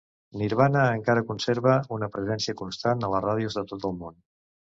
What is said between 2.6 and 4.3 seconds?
constant a les ràdios de tot el món.